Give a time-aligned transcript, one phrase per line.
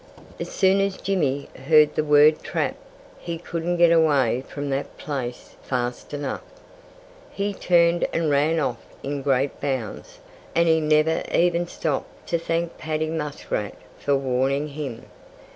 [0.39, 2.73] As soon as Jimmy heard the word "trap"
[3.19, 6.41] he couldn't get away from that place fast enough.
[7.29, 10.17] He turned and ran off in great bounds;
[10.55, 15.05] and he never even stopped to thank Paddy Muskrat for warning him.